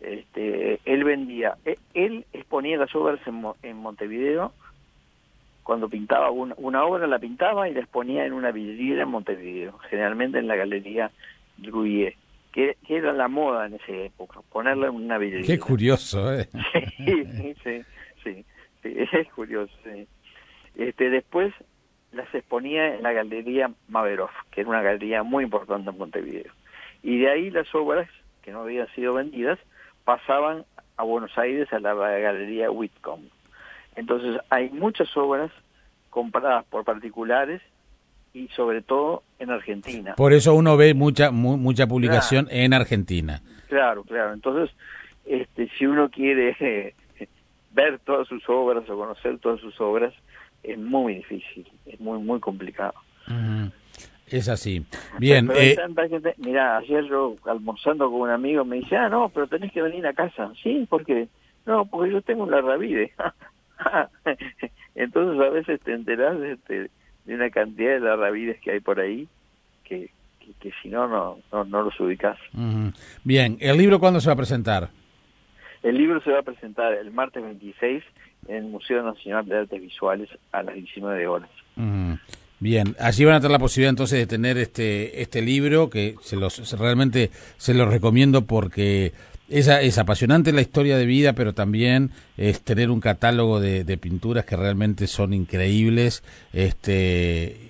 este, 0.00 0.80
él 0.84 1.04
vendía, 1.04 1.56
e, 1.64 1.78
él 1.94 2.24
exponía 2.32 2.76
las 2.78 2.94
obras 2.94 3.20
en, 3.26 3.44
en 3.62 3.76
Montevideo 3.76 4.52
cuando 5.62 5.88
pintaba 5.88 6.30
una, 6.30 6.54
una, 6.56 6.84
obra 6.84 7.06
la 7.06 7.18
pintaba 7.18 7.68
y 7.68 7.74
la 7.74 7.80
exponía 7.80 8.24
en 8.24 8.32
una 8.32 8.50
vidriera 8.50 9.02
en 9.02 9.10
Montevideo, 9.10 9.78
generalmente 9.88 10.38
en 10.38 10.48
la 10.48 10.56
galería 10.56 11.10
Gruyer, 11.58 12.14
que, 12.52 12.76
que, 12.86 12.96
era 12.96 13.12
la 13.12 13.28
moda 13.28 13.66
en 13.66 13.74
esa 13.74 13.92
época, 13.92 14.40
ponerla 14.50 14.88
en 14.88 14.94
una 14.94 15.18
vidriera. 15.18 15.46
Qué 15.46 15.58
curioso, 15.58 16.34
¿eh? 16.34 16.48
sí, 16.96 17.54
sí, 17.62 17.82
sí, 18.24 18.44
es 18.82 19.28
curioso. 19.34 19.72
Este, 20.74 21.10
después 21.10 21.52
las 22.12 22.32
exponía 22.34 22.94
en 22.94 23.02
la 23.02 23.12
galería 23.12 23.70
Maverov, 23.88 24.30
que 24.50 24.62
era 24.62 24.70
una 24.70 24.82
galería 24.82 25.22
muy 25.22 25.44
importante 25.44 25.90
en 25.90 25.98
Montevideo. 25.98 26.52
Y 27.02 27.18
de 27.18 27.30
ahí 27.30 27.50
las 27.50 27.72
obras 27.74 28.08
que 28.42 28.52
no 28.52 28.62
habían 28.62 28.88
sido 28.94 29.14
vendidas 29.14 29.58
pasaban 30.04 30.64
a 30.96 31.02
Buenos 31.02 31.36
Aires 31.38 31.72
a 31.72 31.78
la 31.78 31.94
galería 31.94 32.70
Whitcomb. 32.70 33.28
Entonces 33.96 34.40
hay 34.50 34.70
muchas 34.70 35.14
obras 35.16 35.50
compradas 36.10 36.64
por 36.66 36.84
particulares 36.84 37.62
y 38.32 38.48
sobre 38.48 38.82
todo 38.82 39.22
en 39.38 39.50
Argentina. 39.50 40.14
Por 40.16 40.32
eso 40.32 40.54
uno 40.54 40.76
ve 40.76 40.94
mucha 40.94 41.30
mucha 41.30 41.86
publicación 41.86 42.48
en 42.50 42.72
Argentina. 42.74 43.42
Claro, 43.68 44.04
claro. 44.04 44.32
Entonces, 44.32 44.74
este, 45.24 45.68
si 45.78 45.86
uno 45.86 46.10
quiere 46.10 46.94
ver 47.70 47.98
todas 48.00 48.28
sus 48.28 48.42
obras 48.48 48.88
o 48.88 48.96
conocer 48.96 49.38
todas 49.38 49.60
sus 49.60 49.80
obras, 49.80 50.12
es 50.62 50.78
muy 50.78 51.16
difícil, 51.16 51.66
es 51.86 52.00
muy 52.00 52.18
muy 52.18 52.40
complicado. 52.40 52.94
Es 54.26 54.48
así. 54.48 54.84
Bien. 55.18 55.48
Pero, 55.48 55.88
mira, 56.38 56.78
ayer 56.78 57.04
yo 57.04 57.36
almorzando 57.46 58.10
con 58.10 58.22
un 58.22 58.30
amigo 58.30 58.64
me 58.64 58.76
dice, 58.76 58.96
ah, 58.96 59.08
no, 59.08 59.28
pero 59.28 59.48
tenés 59.48 59.72
que 59.72 59.82
venir 59.82 60.06
a 60.06 60.12
casa. 60.12 60.52
Sí, 60.62 60.86
porque 60.88 61.28
no, 61.66 61.84
porque 61.86 62.12
yo 62.12 62.22
tengo 62.22 62.48
la 62.48 62.60
rabide. 62.60 63.12
Entonces 64.94 65.40
a 65.40 65.50
veces 65.50 65.80
te 65.80 65.94
enterás 65.94 66.38
de, 66.38 66.52
este, 66.52 66.90
de 67.24 67.34
una 67.34 67.50
cantidad 67.50 68.00
de 68.00 68.16
rabides 68.16 68.60
que 68.60 68.72
hay 68.72 68.80
por 68.80 69.00
ahí 69.00 69.28
que, 69.84 70.10
que, 70.60 70.72
si 70.82 70.88
no, 70.88 71.08
no, 71.08 71.64
no, 71.64 71.82
los 71.82 71.98
ubicás. 71.98 72.38
Bien, 73.24 73.56
¿el 73.60 73.76
libro 73.76 73.98
cuándo 73.98 74.20
se 74.20 74.28
va 74.28 74.34
a 74.34 74.36
presentar? 74.36 74.90
El 75.82 75.96
libro 75.96 76.20
se 76.22 76.30
va 76.30 76.40
a 76.40 76.42
presentar 76.42 76.92
el 76.92 77.10
martes 77.10 77.42
26 77.42 78.02
en 78.48 78.56
el 78.56 78.64
Museo 78.64 79.02
Nacional 79.02 79.46
de 79.46 79.58
Artes 79.58 79.80
Visuales 79.80 80.28
a 80.52 80.62
las 80.62 80.74
19 80.74 81.26
horas. 81.26 81.50
Bien, 82.58 82.94
allí 82.98 83.24
van 83.24 83.36
a 83.36 83.40
tener 83.40 83.52
la 83.52 83.58
posibilidad 83.58 83.90
entonces 83.90 84.18
de 84.18 84.26
tener 84.26 84.58
este 84.58 85.22
este 85.22 85.40
libro 85.40 85.88
que 85.88 86.16
se 86.20 86.36
los 86.36 86.78
realmente 86.78 87.30
se 87.56 87.72
los 87.72 87.88
recomiendo 87.88 88.44
porque 88.44 89.12
es, 89.50 89.66
es 89.68 89.98
apasionante 89.98 90.52
la 90.52 90.60
historia 90.60 90.96
de 90.96 91.06
vida, 91.06 91.32
pero 91.32 91.54
también 91.54 92.10
es 92.36 92.60
tener 92.62 92.90
un 92.90 93.00
catálogo 93.00 93.60
de, 93.60 93.98
pinturas 93.98 94.44
que 94.44 94.56
realmente 94.56 95.06
son 95.06 95.34
increíbles, 95.34 96.22
este 96.52 97.69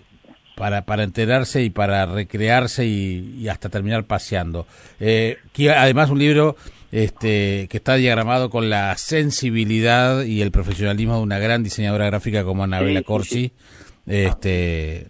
para, 0.56 0.82
para 0.82 1.04
enterarse 1.04 1.62
y 1.62 1.70
para 1.70 2.06
recrearse 2.06 2.86
y, 2.86 3.48
hasta 3.48 3.68
terminar 3.68 4.04
paseando. 4.04 4.66
Eh, 4.98 5.38
además 5.76 6.10
un 6.10 6.18
libro 6.18 6.56
este, 6.92 7.68
que 7.68 7.76
está 7.76 7.94
diagramado 7.94 8.50
con 8.50 8.70
la 8.70 8.96
sensibilidad 8.96 10.22
y 10.24 10.42
el 10.42 10.50
profesionalismo 10.50 11.16
de 11.16 11.22
una 11.22 11.38
gran 11.38 11.62
diseñadora 11.62 12.06
gráfica 12.06 12.44
como 12.44 12.64
Anabela 12.64 13.02
Corsi. 13.02 13.52
Este, 14.06 15.06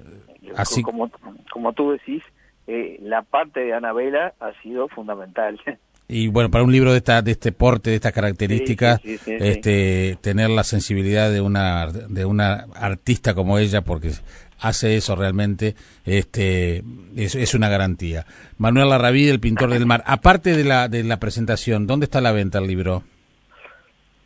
así 0.57 0.83
como, 0.83 1.11
como 1.53 1.73
tú 1.73 1.93
decís, 1.93 2.23
eh, 2.67 2.99
la 3.03 3.23
parte 3.23 3.61
de 3.61 3.75
Anabela 3.75 4.35
ha 4.41 4.53
sido 4.63 4.89
fundamental. 4.89 5.61
y 6.11 6.27
bueno 6.27 6.51
para 6.51 6.65
un 6.65 6.73
libro 6.73 6.91
de 6.91 6.99
esta 6.99 7.23
de 7.23 7.31
este 7.31 7.53
porte 7.53 7.91
de 7.91 7.97
estas 7.97 8.13
características 8.13 9.01
este 9.05 10.19
tener 10.21 10.51
la 10.51 10.65
sensibilidad 10.65 11.31
de 11.31 11.41
una 11.41 11.87
de 11.87 12.25
una 12.25 12.67
artista 12.75 13.33
como 13.33 13.59
ella 13.59 13.83
porque 13.83 14.11
hace 14.59 14.97
eso 14.97 15.15
realmente 15.15 15.77
este 16.05 16.83
es, 17.17 17.35
es 17.35 17.55
una 17.55 17.69
garantía. 17.69 18.27
Manuel 18.59 18.91
Larraví 18.91 19.29
el 19.29 19.41
pintor 19.41 19.71
del 19.71 19.87
mar. 19.87 20.03
Aparte 20.05 20.55
de 20.55 20.65
la 20.65 20.89
de 20.89 21.05
la 21.05 21.19
presentación 21.19 21.87
dónde 21.87 22.05
está 22.05 22.21
la 22.21 22.33
venta 22.33 22.59
el 22.59 22.67
libro 22.67 23.05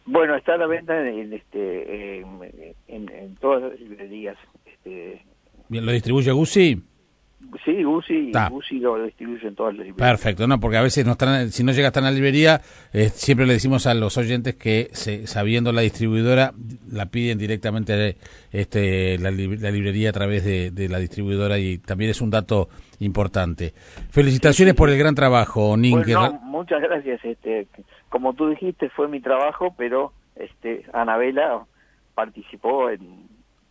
bueno 0.07 0.37
está 0.37 0.55
a 0.55 0.59
la 0.59 0.67
venta 0.67 0.99
en 1.07 1.33
este 1.33 2.21
en, 2.89 3.37
todas 3.41 3.63
las 3.63 3.81
librerías 3.81 4.37
este. 4.65 5.23
Bien 5.69 5.85
lo 5.85 5.93
distribuye 5.93 6.33
Gusi 6.33 6.83
Sí, 7.65 7.85
UCI, 7.85 8.33
lo 8.81 9.05
distribuye 9.05 9.47
en 9.47 9.55
todas 9.55 9.75
las 9.75 9.87
librerías. 9.87 10.11
Perfecto, 10.11 10.47
no, 10.47 10.59
porque 10.59 10.77
a 10.77 10.83
veces 10.83 11.07
no 11.07 11.13
están, 11.13 11.51
si 11.51 11.63
no 11.63 11.73
llega 11.73 11.89
hasta 11.89 12.01
la 12.01 12.11
librería, 12.11 12.61
eh, 12.93 13.09
siempre 13.11 13.47
le 13.47 13.55
decimos 13.55 13.87
a 13.87 13.95
los 13.95 14.17
oyentes 14.19 14.57
que 14.57 14.89
sabiendo 14.93 15.73
la 15.73 15.83
distribuidora, 15.83 16.53
la 16.91 17.07
piden 17.07 17.39
directamente 17.39 18.17
este, 18.51 19.19
la, 19.19 19.31
librería 19.31 20.11
a 20.11 20.13
través 20.13 20.45
de, 20.45 20.89
la 20.89 20.99
distribuidora 20.99 21.59
y 21.59 21.79
también 21.79 22.11
es 22.11 22.21
un 22.21 22.31
dato 22.31 22.69
importante. 23.01 23.73
Felicitaciones 24.11 24.75
por 24.75 24.91
el 24.91 24.99
gran 24.99 25.15
trabajo, 25.15 25.77
Nin. 25.77 26.03
muchas 26.43 26.83
gracias. 26.83 27.25
Este, 27.25 27.69
como 28.09 28.35
tú 28.35 28.49
dijiste, 28.49 28.89
fue 28.91 29.09
mi 29.09 29.21
trabajo, 29.21 29.75
pero 29.77 30.13
este, 30.37 30.85
Anabela 30.93 31.65
participó 32.15 32.91
en, 32.91 33.29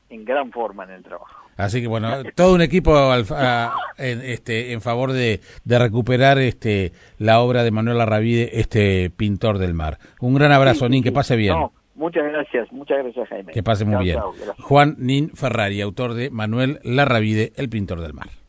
en 0.10 0.26
gran 0.26 0.52
forma 0.52 0.84
en 0.86 0.92
el 0.92 1.04
trabajo. 1.04 1.43
Así 1.58 1.82
que 1.82 1.88
bueno, 1.88 2.10
todo 2.36 2.54
un 2.56 2.62
equipo 2.62 3.14
en, 3.16 4.22
este, 4.22 4.74
en 4.74 4.82
favor 4.82 5.12
de, 5.12 5.42
de, 5.64 5.80
recuperar 5.80 6.38
este, 6.40 6.94
la 7.18 7.40
obra 7.42 7.64
de 7.64 7.72
Manuel 7.72 8.02
Arravide, 8.02 8.60
este 8.60 9.10
pintor 9.10 9.58
del 9.58 9.74
mar. 9.74 10.00
Un 10.20 10.34
gran 10.34 10.52
abrazo, 10.52 10.90
Nin, 10.90 11.04
que 11.04 11.12
pase 11.12 11.36
bien. 11.36 11.56
muchas 11.96 12.24
gracias, 12.24 12.72
muchas 12.72 13.00
gracias, 13.04 13.30
Jaime. 13.30 13.54
Que 13.54 13.64
pase 13.64 13.86
muy 13.86 14.04
bien. 14.04 14.20
Juan 14.60 14.96
Nin 14.98 15.30
Ferrari, 15.32 15.82
autor 15.82 16.14
de 16.14 16.30
Manuel 16.30 16.80
Larravide, 16.84 17.54
el 17.56 17.70
pintor 17.70 18.02
del 18.02 18.14
mar. 18.14 18.43